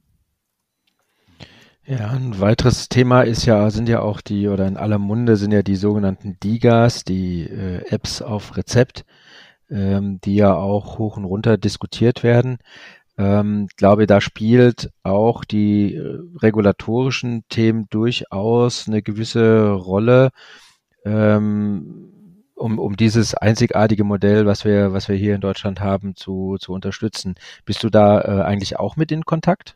[1.86, 5.52] Ja, ein weiteres Thema ist ja, sind ja auch die, oder in aller Munde sind
[5.52, 9.06] ja die sogenannten DIGAs, die äh, Apps auf Rezept
[9.72, 12.58] ähm, die ja auch hoch und runter diskutiert werden.
[13.20, 20.30] Ähm, glaube, da spielt auch die äh, regulatorischen Themen durchaus eine gewisse Rolle,
[21.04, 26.56] ähm, um, um dieses einzigartige Modell, was wir, was wir hier in Deutschland haben, zu,
[26.62, 27.36] zu unterstützen.
[27.66, 29.76] Bist du da äh, eigentlich auch mit in Kontakt?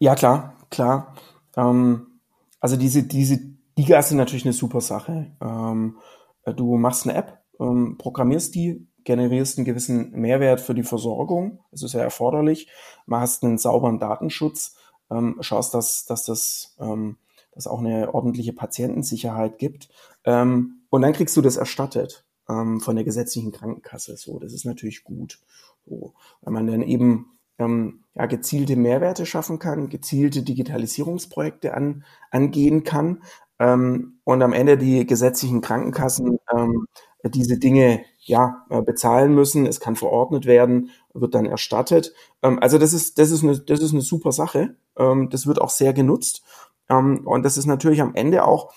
[0.00, 1.14] Ja, klar, klar.
[1.56, 2.18] Ähm,
[2.58, 3.38] also diese, diese
[3.78, 5.30] DIGAs sind natürlich eine super Sache.
[5.40, 5.98] Ähm,
[6.44, 11.60] du machst eine App, ähm, programmierst die, generierst einen gewissen Mehrwert für die Versorgung.
[11.70, 12.68] Das ist ja erforderlich.
[13.06, 14.76] Machst einen sauberen Datenschutz,
[15.10, 17.16] ähm, schaust, dass, dass das ähm,
[17.54, 19.88] dass auch eine ordentliche Patientensicherheit gibt.
[20.24, 24.16] Ähm, und dann kriegst du das erstattet ähm, von der gesetzlichen Krankenkasse.
[24.16, 25.38] So, das ist natürlich gut.
[25.86, 32.84] So, weil man dann eben ähm, ja, gezielte Mehrwerte schaffen kann, gezielte Digitalisierungsprojekte an, angehen
[32.84, 33.22] kann
[33.58, 36.86] ähm, und am Ende die gesetzlichen Krankenkassen ähm,
[37.24, 39.66] diese Dinge ja äh, bezahlen müssen.
[39.66, 42.12] Es kann verordnet werden, wird dann erstattet.
[42.42, 44.76] Ähm, also das ist das ist eine das ist eine super Sache.
[44.96, 46.42] Ähm, das wird auch sehr genutzt
[46.88, 48.72] ähm, und das ist natürlich am Ende auch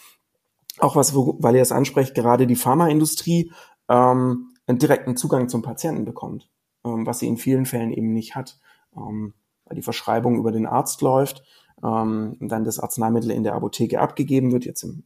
[0.79, 3.51] auch was, weil ihr es ansprecht, gerade die Pharmaindustrie
[3.88, 6.51] einen direkten Zugang zum Patienten bekommt,
[6.83, 8.60] was sie in vielen Fällen eben nicht hat,
[8.91, 11.41] weil die Verschreibung über den Arzt läuft
[11.77, 15.03] und dann das Arzneimittel in der Apotheke abgegeben wird, jetzt im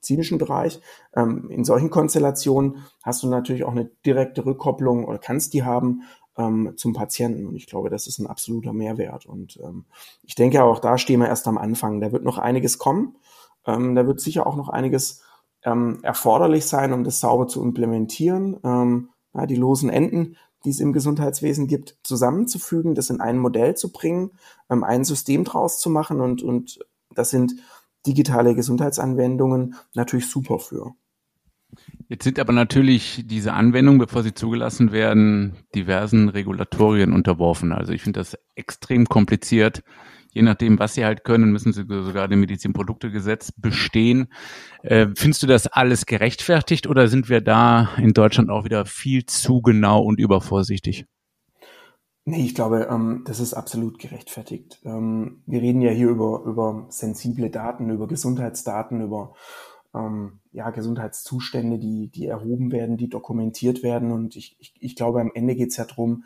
[0.00, 0.80] medizinischen Bereich.
[1.14, 6.02] Ähm, in solchen Konstellationen hast du natürlich auch eine direkte Rückkopplung oder kannst die haben
[6.36, 7.46] ähm, zum Patienten.
[7.46, 9.26] Und ich glaube, das ist ein absoluter Mehrwert.
[9.26, 9.84] Und ähm,
[10.22, 12.00] ich denke auch da stehen wir erst am Anfang.
[12.00, 13.16] Da wird noch einiges kommen.
[13.66, 15.22] Ähm, da wird sicher auch noch einiges
[15.64, 18.58] ähm, erforderlich sein, um das sauber zu implementieren.
[18.64, 23.76] Ähm, ja, die losen Enden, die es im Gesundheitswesen gibt, zusammenzufügen, das in ein Modell
[23.76, 24.32] zu bringen,
[24.68, 26.80] ein System draus zu machen und, und
[27.14, 27.54] das sind
[28.06, 30.94] digitale Gesundheitsanwendungen natürlich super für.
[32.08, 37.72] Jetzt sind aber natürlich diese Anwendungen, bevor sie zugelassen werden, diversen Regulatorien unterworfen.
[37.72, 39.82] Also ich finde das extrem kompliziert.
[40.32, 44.28] Je nachdem, was sie halt können, müssen sie sogar dem Medizinproduktegesetz bestehen.
[44.82, 49.26] Äh, findest du das alles gerechtfertigt oder sind wir da in Deutschland auch wieder viel
[49.26, 51.06] zu genau und übervorsichtig?
[52.30, 54.80] Nee, ich glaube, ähm, das ist absolut gerechtfertigt.
[54.84, 59.34] Ähm, wir reden ja hier über, über sensible Daten, über Gesundheitsdaten, über
[59.92, 64.12] ähm, ja, Gesundheitszustände, die, die erhoben werden, die dokumentiert werden.
[64.12, 66.22] Und ich, ich, ich glaube, am Ende geht es ja darum,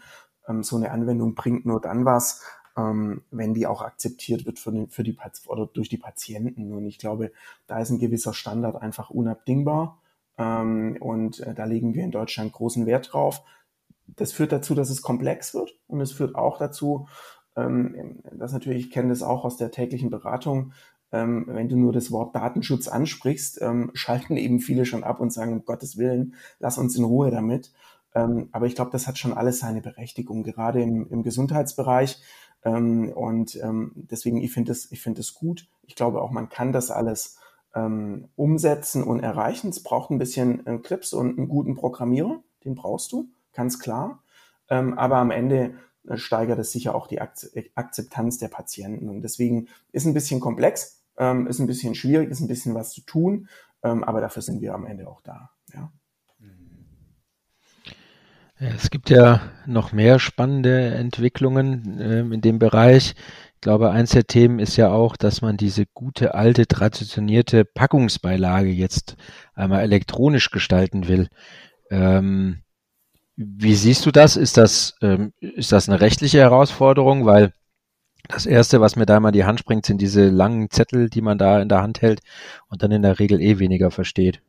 [0.47, 2.43] ähm, so eine Anwendung bringt nur dann was,
[2.77, 6.75] ähm, wenn die auch akzeptiert wird für, den, für die oder durch die Patienten.
[6.75, 7.33] Und ich glaube,
[7.67, 10.03] da ist ein gewisser Standard einfach unabdingbar.
[10.37, 13.43] Ähm, und äh, da legen wir in Deutschland großen Wert drauf.
[14.07, 17.09] Das führt dazu, dass es komplex wird und es führt auch dazu,
[17.57, 20.73] ähm, dass natürlich, ich kenne das auch aus der täglichen Beratung,
[21.13, 25.33] ähm, wenn du nur das Wort Datenschutz ansprichst, ähm, schalten eben viele schon ab und
[25.33, 27.73] sagen, um Gottes Willen, lass uns in Ruhe damit.
[28.15, 32.21] Ähm, aber ich glaube, das hat schon alles seine Berechtigung, gerade im, im Gesundheitsbereich.
[32.67, 35.69] Und deswegen, ich finde es, ich finde es gut.
[35.83, 37.37] Ich glaube auch, man kann das alles
[38.37, 39.69] umsetzen und erreichen.
[39.69, 44.23] Es braucht ein bisschen äh, Clips und einen guten Programmierer, den brauchst du, ganz klar.
[44.69, 45.75] Ähm, aber am Ende
[46.09, 49.09] äh, steigert es sicher auch die Akzeptanz der Patienten.
[49.09, 52.93] Und deswegen ist ein bisschen komplex, ähm, ist ein bisschen schwierig, ist ein bisschen was
[52.93, 53.49] zu tun,
[53.83, 55.51] ähm, aber dafür sind wir am Ende auch da.
[55.73, 55.93] Ja.
[58.57, 63.15] Es gibt ja noch mehr spannende Entwicklungen äh, in dem Bereich.
[63.55, 68.69] Ich glaube, eins der Themen ist ja auch, dass man diese gute, alte, traditionierte Packungsbeilage
[68.69, 69.17] jetzt
[69.55, 71.29] einmal elektronisch gestalten will.
[71.91, 72.64] Ähm,
[73.37, 74.37] wie siehst du das?
[74.37, 77.27] Ist das, ähm, ist das eine rechtliche Herausforderung?
[77.27, 77.53] Weil
[78.29, 81.39] das erste, was mir da mal die Hand springt, sind diese langen Zettel, die man
[81.39, 82.21] da in der Hand hält
[82.69, 84.41] und dann in der Regel eh weniger versteht.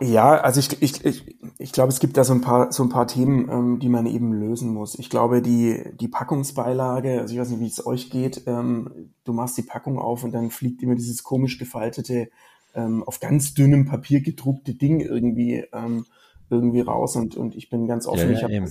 [0.00, 2.88] Ja, also ich, ich, ich, ich glaube, es gibt da so ein paar, so ein
[2.88, 4.96] paar Themen, ähm, die man eben lösen muss.
[4.96, 9.32] Ich glaube, die, die Packungsbeilage, also ich weiß nicht, wie es euch geht, ähm, du
[9.32, 12.30] machst die Packung auf und dann fliegt immer dieses komisch gefaltete,
[12.74, 16.06] ähm, auf ganz dünnem Papier gedruckte Ding irgendwie, ähm,
[16.50, 18.68] irgendwie raus und, und ich bin ganz offen, ja, ich habe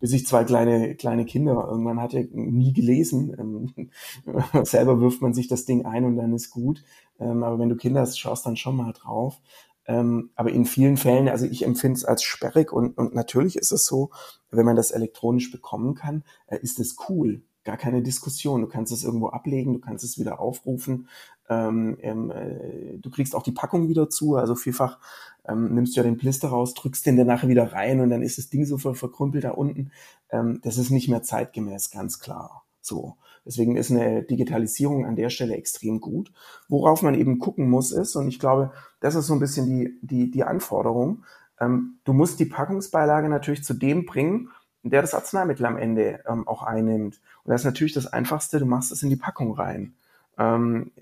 [0.00, 3.34] bis ich zwei kleine, kleine Kinder irgendwann hatte, nie gelesen.
[3.38, 3.90] Ähm,
[4.64, 6.84] selber wirft man sich das Ding ein und dann ist gut.
[7.18, 9.40] Ähm, aber wenn du Kinder hast, schaust dann schon mal drauf.
[9.86, 13.72] Ähm, aber in vielen Fällen, also ich empfinde es als sperrig und, und natürlich ist
[13.72, 14.10] es so,
[14.50, 17.42] wenn man das elektronisch bekommen kann, äh, ist es cool.
[17.64, 18.60] Gar keine Diskussion.
[18.60, 21.08] Du kannst es irgendwo ablegen, du kannst es wieder aufrufen.
[21.48, 24.36] Ähm, ähm, äh, du kriegst auch die Packung wieder zu.
[24.36, 24.98] Also vielfach
[25.48, 28.22] ähm, nimmst du ja den Blister raus, drückst den dann nachher wieder rein und dann
[28.22, 29.90] ist das Ding so verkrümpelt da unten.
[30.30, 32.64] Ähm, das ist nicht mehr zeitgemäß, ganz klar.
[32.80, 33.16] So.
[33.44, 36.32] Deswegen ist eine Digitalisierung an der Stelle extrem gut.
[36.68, 39.98] Worauf man eben gucken muss, ist, und ich glaube, das ist so ein bisschen die,
[40.02, 41.24] die, die Anforderung,
[41.60, 44.50] ähm, du musst die Packungsbeilage natürlich zu dem bringen,
[44.82, 47.20] der das Arzneimittel am Ende ähm, auch einnimmt.
[47.44, 49.94] Und das ist natürlich das Einfachste, du machst es in die Packung rein.
[50.38, 50.92] Ähm,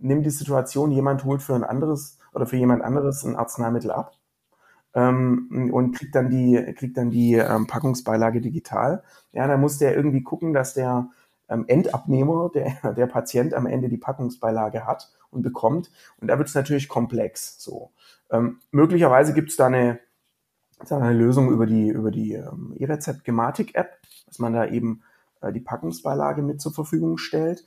[0.00, 4.16] nimm die Situation, jemand holt für ein anderes oder für jemand anderes ein Arzneimittel ab
[4.94, 9.02] ähm, und kriegt dann die, kriegt dann die ähm, Packungsbeilage digital.
[9.32, 11.08] Ja, da muss der irgendwie gucken, dass der
[11.48, 15.90] ähm, Endabnehmer, der, der Patient am Ende die Packungsbeilage hat und bekommt.
[16.20, 17.56] Und da wird es natürlich komplex.
[17.58, 17.90] So.
[18.30, 19.98] Ähm, möglicherweise gibt es da eine,
[20.90, 25.02] eine Lösung über die, über die ähm, E-Rezept-Gematik-App, dass man da eben
[25.40, 27.64] äh, die Packungsbeilage mit zur Verfügung stellt.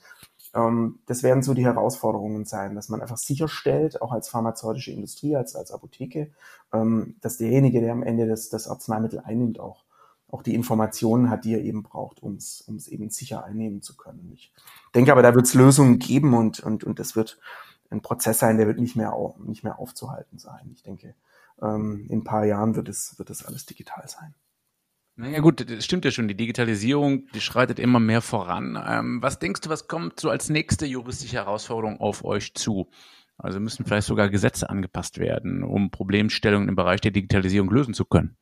[0.56, 5.36] Ähm, das werden so die Herausforderungen sein, dass man einfach sicherstellt, auch als pharmazeutische Industrie,
[5.36, 6.32] als, als Apotheke,
[6.72, 9.84] ähm, dass derjenige, der am Ende das, das Arzneimittel einnimmt, auch
[10.28, 14.32] auch die Informationen hat, die er eben braucht, um es eben sicher einnehmen zu können.
[14.34, 14.52] Ich
[14.94, 17.38] denke aber, da wird es Lösungen geben und, und, und das wird
[17.90, 20.70] ein Prozess sein, der wird nicht mehr, nicht mehr aufzuhalten sein.
[20.72, 21.14] Ich denke,
[21.62, 24.34] ähm, in ein paar Jahren wird es, wird es alles digital sein.
[25.18, 26.28] Naja gut, das stimmt ja schon.
[26.28, 28.78] Die Digitalisierung, die schreitet immer mehr voran.
[28.86, 32.88] Ähm, was denkst du, was kommt so als nächste juristische Herausforderung auf euch zu?
[33.38, 38.04] Also müssen vielleicht sogar Gesetze angepasst werden, um Problemstellungen im Bereich der Digitalisierung lösen zu
[38.04, 38.36] können.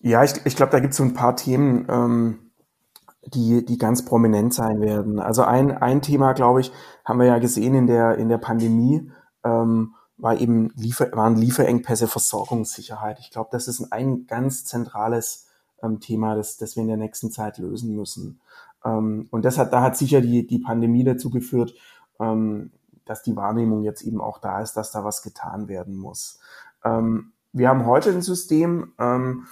[0.00, 2.50] Ja, ich, ich glaube, da gibt es so ein paar Themen, ähm,
[3.26, 5.18] die, die ganz prominent sein werden.
[5.18, 6.72] Also ein, ein Thema, glaube ich,
[7.04, 9.10] haben wir ja gesehen in der, in der Pandemie,
[9.44, 13.18] ähm, war eben Liefer, waren Lieferengpässe, Versorgungssicherheit.
[13.20, 15.48] Ich glaube, das ist ein ganz zentrales
[15.82, 18.40] ähm, Thema, das, das wir in der nächsten Zeit lösen müssen.
[18.84, 21.74] Ähm, und das hat, da hat sicher die, die Pandemie dazu geführt,
[22.20, 22.70] ähm,
[23.04, 26.38] dass die Wahrnehmung jetzt eben auch da ist, dass da was getan werden muss.
[26.84, 29.46] Ähm, wir haben heute ein System, ähm,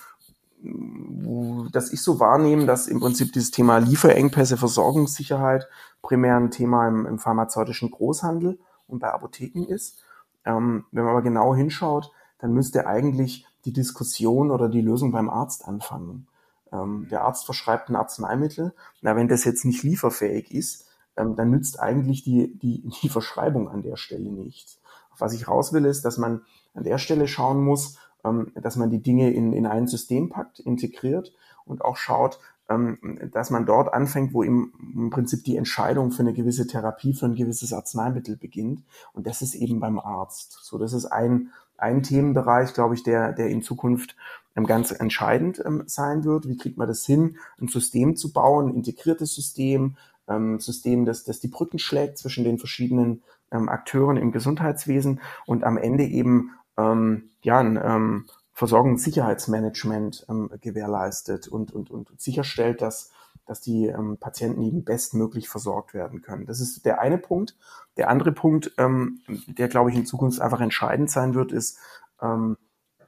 [1.72, 5.68] das ich so wahrnehme, dass im Prinzip dieses Thema Lieferengpässe, Versorgungssicherheit
[6.02, 10.02] primär ein Thema im, im pharmazeutischen Großhandel und bei Apotheken ist.
[10.44, 15.30] Ähm, wenn man aber genau hinschaut, dann müsste eigentlich die Diskussion oder die Lösung beim
[15.30, 16.26] Arzt anfangen.
[16.72, 18.74] Ähm, der Arzt verschreibt ein Arzneimittel.
[19.00, 23.68] Na, wenn das jetzt nicht lieferfähig ist, ähm, dann nützt eigentlich die, die, die Verschreibung
[23.68, 24.80] an der Stelle nichts.
[25.18, 26.42] Was ich raus will, ist, dass man
[26.74, 30.58] an der Stelle schauen muss, ähm, dass man die Dinge in, in ein System packt,
[30.60, 31.32] integriert
[31.64, 32.98] und auch schaut, ähm,
[33.32, 37.34] dass man dort anfängt, wo im, Prinzip die Entscheidung für eine gewisse Therapie, für ein
[37.34, 38.82] gewisses Arzneimittel beginnt.
[39.12, 40.58] Und das ist eben beim Arzt.
[40.62, 44.16] So, das ist ein, ein Themenbereich, glaube ich, der, der in Zukunft
[44.56, 46.48] ähm, ganz entscheidend ähm, sein wird.
[46.48, 49.96] Wie kriegt man das hin, ein System zu bauen, ein integriertes System,
[50.28, 55.76] ähm, System, das, das die Brücken schlägt zwischen den verschiedenen Akteuren im Gesundheitswesen und am
[55.76, 63.10] Ende eben ähm, ja, ein ähm, Versorgungssicherheitsmanagement ähm, gewährleistet und, und, und sicherstellt, dass,
[63.46, 66.46] dass die ähm, Patienten eben bestmöglich versorgt werden können.
[66.46, 67.56] Das ist der eine Punkt.
[67.96, 71.78] Der andere Punkt, ähm, der, glaube ich, in Zukunft einfach entscheidend sein wird, ist,
[72.20, 72.56] ähm,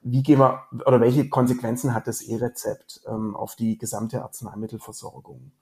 [0.04, 5.52] wie gehen wir oder welche Konsequenzen hat das E-Rezept ähm, auf die gesamte Arzneimittelversorgung?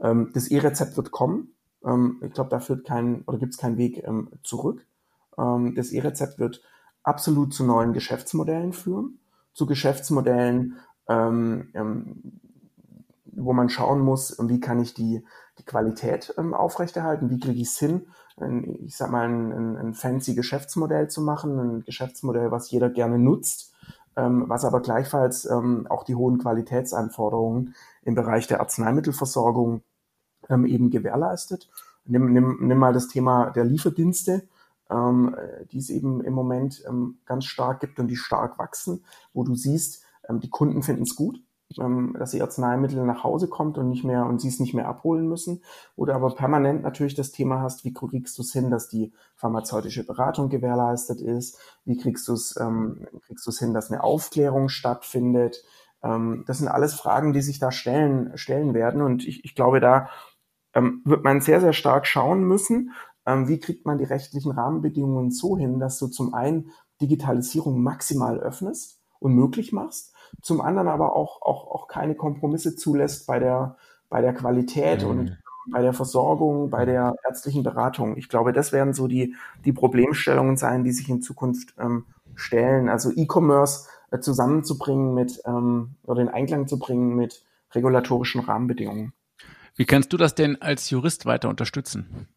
[0.00, 1.54] Ähm, das E-Rezept wird kommen.
[1.84, 4.86] Ähm, ich glaube, da führt kein oder gibt es keinen Weg ähm, zurück.
[5.38, 6.62] Ähm, das E-Rezept wird
[7.04, 9.20] absolut zu neuen Geschäftsmodellen führen,
[9.52, 10.76] zu Geschäftsmodellen,
[11.08, 12.40] ähm, ähm,
[13.24, 15.24] wo man schauen muss, wie kann ich die,
[15.58, 19.76] die Qualität ähm, aufrechterhalten, wie kriege ich es hin, ein, ich sag mal, ein, ein,
[19.76, 23.72] ein fancy Geschäftsmodell zu machen, ein Geschäftsmodell, was jeder gerne nutzt,
[24.16, 29.82] ähm, was aber gleichfalls ähm, auch die hohen Qualitätsanforderungen im Bereich der Arzneimittelversorgung
[30.48, 31.68] ähm, eben gewährleistet.
[32.04, 34.42] Nimm, nimm, nimm mal das Thema der Lieferdienste
[34.92, 35.34] ähm,
[35.70, 39.54] die es eben im Moment ähm, ganz stark gibt und die stark wachsen, wo du
[39.54, 41.42] siehst, ähm, die Kunden finden es gut,
[41.78, 44.88] ähm, dass ihr Arzneimittel nach Hause kommt und nicht mehr und sie es nicht mehr
[44.88, 45.62] abholen müssen.
[45.96, 50.04] Oder aber permanent natürlich das Thema hast, wie kriegst du es hin, dass die pharmazeutische
[50.04, 54.68] Beratung gewährleistet ist, wie kriegst du es ähm, kriegst du es hin, dass eine Aufklärung
[54.68, 55.64] stattfindet.
[56.02, 59.02] Ähm, das sind alles Fragen, die sich da stellen, stellen werden.
[59.02, 60.08] Und ich, ich glaube, da
[60.74, 62.92] ähm, wird man sehr, sehr stark schauen müssen,
[63.26, 68.38] ähm, wie kriegt man die rechtlichen Rahmenbedingungen so hin, dass du zum einen Digitalisierung maximal
[68.38, 73.76] öffnest und möglich machst, zum anderen aber auch, auch, auch keine Kompromisse zulässt bei der,
[74.08, 75.10] bei der Qualität mhm.
[75.10, 75.38] und
[75.70, 78.16] bei der Versorgung, bei der ärztlichen Beratung.
[78.16, 82.88] Ich glaube, das werden so die, die Problemstellungen sein, die sich in Zukunft ähm, stellen.
[82.88, 89.12] Also E-Commerce äh, zusammenzubringen mit ähm, oder in Einklang zu bringen mit regulatorischen Rahmenbedingungen.
[89.76, 92.28] Wie kannst du das denn als Jurist weiter unterstützen?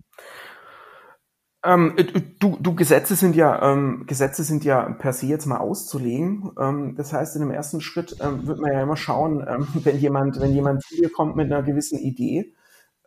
[1.65, 2.03] Ähm, äh,
[2.39, 6.51] du, du Gesetze sind ja ähm, Gesetze sind ja per se jetzt mal auszulegen.
[6.59, 9.97] Ähm, das heißt, in dem ersten Schritt ähm, wird man ja immer schauen, ähm, wenn
[9.97, 12.53] jemand wenn jemand zu dir kommt mit einer gewissen Idee,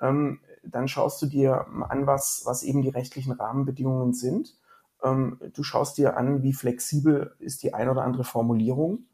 [0.00, 4.54] ähm, dann schaust du dir an, was was eben die rechtlichen Rahmenbedingungen sind.
[5.00, 9.04] Du schaust dir an, wie flexibel ist die ein oder andere Formulierung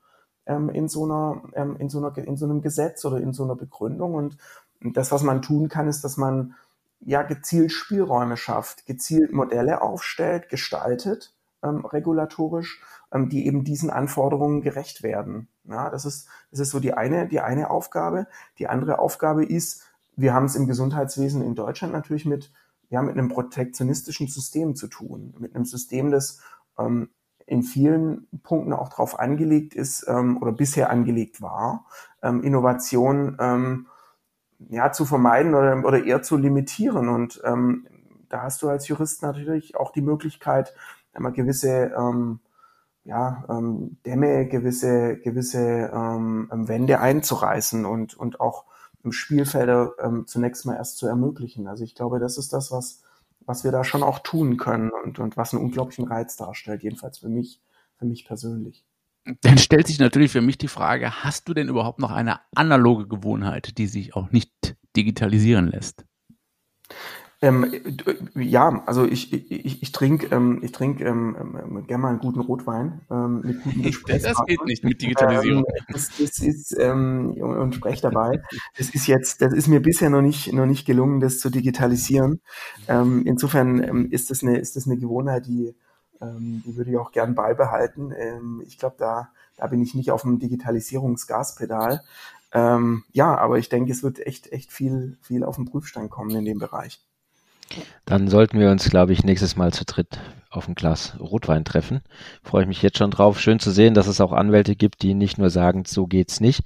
[0.47, 1.43] in so einer
[1.79, 4.39] in so einer in so einem Gesetz oder in so einer Begründung und
[4.81, 6.55] das, was man tun kann, ist, dass man
[7.01, 12.81] ja gezielt Spielräume schafft, gezielt Modelle aufstellt, gestaltet, ähm, regulatorisch,
[13.13, 15.49] ähm, die eben diesen Anforderungen gerecht werden.
[15.65, 18.27] Ja, das ist, das ist so die eine, die eine Aufgabe.
[18.59, 19.83] Die andere Aufgabe ist,
[20.17, 22.53] wir haben es im Gesundheitswesen in Deutschland natürlich mit,
[22.91, 26.41] ja, mit einem protektionistischen System zu tun, mit einem System, das
[26.79, 27.09] ähm,
[27.47, 31.87] in vielen Punkten auch darauf angelegt ist ähm, oder bisher angelegt war,
[32.23, 33.87] ähm, Innovation ähm,
[34.71, 37.09] ja, zu vermeiden oder, oder eher zu limitieren.
[37.09, 37.87] Und ähm,
[38.29, 40.75] da hast du als Jurist natürlich auch die Möglichkeit,
[41.13, 42.41] einmal gewisse ähm,
[43.05, 48.65] ja, ähm, Dämme, gewisse, gewisse ähm, Wände einzureißen und, und auch
[49.03, 51.69] im Spielfelder ähm, zunächst mal erst zu ermöglichen.
[51.69, 53.03] Also ich glaube, das ist das, was,
[53.41, 57.19] was wir da schon auch tun können und, und was einen unglaublichen Reiz darstellt, jedenfalls
[57.19, 57.61] für mich,
[57.99, 58.85] für mich persönlich.
[59.41, 63.07] Dann stellt sich natürlich für mich die Frage, hast du denn überhaupt noch eine analoge
[63.07, 64.53] Gewohnheit, die sich auch nicht
[64.97, 66.05] digitalisieren lässt?
[67.45, 67.75] Ähm,
[68.37, 72.41] ja, also ich, ich, ich trinke ähm, ich trink, ähm, ähm, gerne mal einen guten
[72.41, 73.83] Rotwein ähm, mit guten
[74.23, 75.65] Das geht nicht mit Digitalisierung.
[75.67, 78.41] Ähm, das, das ist, ähm, und spreche dabei.
[78.79, 82.41] Das ist jetzt, das ist mir bisher noch nicht, noch nicht gelungen, das zu digitalisieren.
[82.87, 85.75] Insofern ist, das eine, ist das eine Gewohnheit, die,
[86.23, 88.13] die würde ich auch gern beibehalten.
[88.67, 92.01] Ich glaube, da, da bin ich nicht auf dem Digitalisierungsgaspedal.
[92.55, 96.31] Ähm, ja, aber ich denke, es wird echt, echt viel, viel auf den Prüfstein kommen
[96.31, 97.01] in dem Bereich.
[98.05, 102.03] Dann sollten wir uns, glaube ich, nächstes Mal zu dritt auf ein Glas Rotwein treffen.
[102.43, 103.41] Freue ich mich jetzt schon drauf.
[103.41, 106.63] Schön zu sehen, dass es auch Anwälte gibt, die nicht nur sagen, so geht's nicht.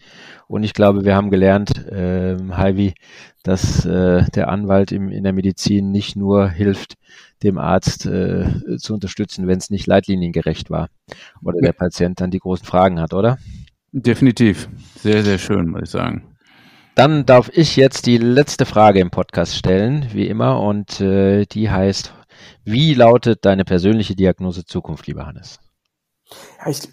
[0.47, 2.95] Und ich glaube, wir haben gelernt, äh, Heidi,
[3.43, 6.97] dass äh, der Anwalt im, in der Medizin nicht nur hilft,
[7.43, 10.89] dem Arzt äh, zu unterstützen, wenn es nicht leitliniengerecht war
[11.43, 13.39] oder der Patient dann die großen Fragen hat, oder?
[13.93, 14.69] Definitiv.
[14.97, 16.37] Sehr, sehr schön, muss ich sagen.
[16.95, 21.71] Dann darf ich jetzt die letzte Frage im Podcast stellen, wie immer, und äh, die
[21.71, 22.13] heißt,
[22.65, 25.61] wie lautet deine persönliche Diagnose Zukunft, lieber Hannes?
[26.59, 26.89] Ja, ich,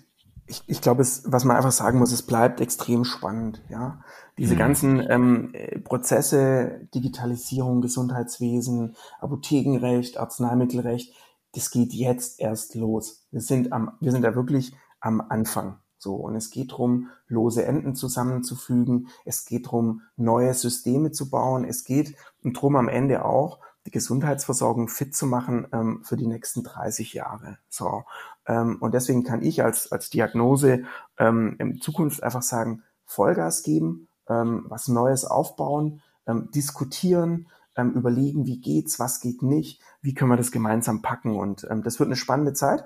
[0.45, 3.61] ich, ich glaube, es, was man einfach sagen muss, es bleibt extrem spannend.
[3.69, 4.03] Ja,
[4.37, 4.59] diese mhm.
[4.59, 11.13] ganzen ähm, Prozesse, Digitalisierung, Gesundheitswesen, Apothekenrecht, Arzneimittelrecht,
[11.55, 13.25] das geht jetzt erst los.
[13.31, 15.79] Wir sind am, wir sind da wirklich am Anfang.
[16.05, 19.07] So, und es geht darum, lose Enden zusammenzufügen.
[19.25, 21.65] Es geht darum, neue Systeme zu bauen.
[21.65, 26.61] Es geht darum, am Ende auch die Gesundheitsversorgung fit zu machen ähm, für die nächsten
[26.61, 27.57] 30 Jahre.
[27.69, 28.03] So,
[28.45, 30.83] ähm, und deswegen kann ich als, als Diagnose
[31.17, 38.45] ähm, in Zukunft einfach sagen, Vollgas geben, ähm, was Neues aufbauen, ähm, diskutieren, ähm, überlegen,
[38.45, 41.35] wie geht's, was geht nicht, wie können wir das gemeinsam packen.
[41.35, 42.85] Und das wird eine spannende Zeit.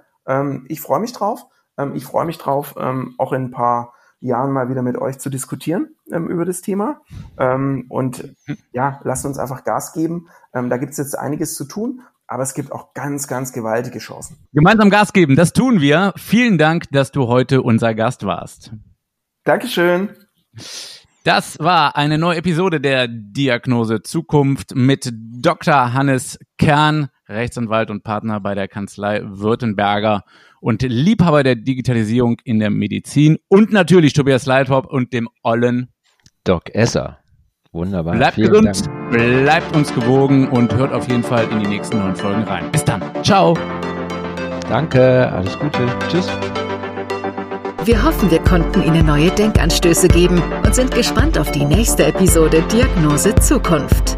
[0.67, 1.47] Ich freue mich drauf.
[1.79, 5.17] Ähm, ich freue mich drauf, ähm, auch in ein paar Jahren mal wieder mit euch
[5.19, 7.01] zu diskutieren ähm, über das Thema.
[7.37, 8.35] Ähm, und
[8.73, 10.27] ja, lasst uns einfach Gas geben.
[10.53, 13.99] Ähm, da gibt es jetzt einiges zu tun, aber es gibt auch ganz, ganz gewaltige
[13.99, 14.37] Chancen.
[14.53, 16.13] Gemeinsam Gas geben, das tun wir.
[16.17, 18.73] Vielen Dank, dass du heute unser Gast warst.
[19.45, 20.09] Dankeschön.
[21.23, 25.93] Das war eine neue Episode der Diagnose Zukunft mit Dr.
[25.93, 30.23] Hannes Kern, Rechtsanwalt und Partner bei der Kanzlei Württemberger
[30.59, 35.89] und Liebhaber der Digitalisierung in der Medizin und natürlich Tobias Leithop und dem Ollen
[36.43, 37.19] Doc Esser.
[37.71, 38.15] Wunderbar.
[38.15, 39.11] Bleibt Vielen gesund, Dank.
[39.11, 42.71] bleibt uns gewogen und hört auf jeden Fall in die nächsten neun Folgen rein.
[42.71, 43.01] Bis dann.
[43.23, 43.55] Ciao.
[44.67, 45.85] Danke, alles Gute.
[46.09, 46.27] Tschüss.
[47.85, 52.63] Wir hoffen, wir konnten Ihnen neue Denkanstöße geben und sind gespannt auf die nächste Episode
[52.71, 54.17] Diagnose Zukunft.